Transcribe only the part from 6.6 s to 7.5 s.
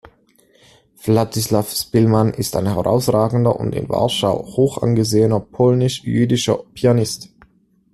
Pianist.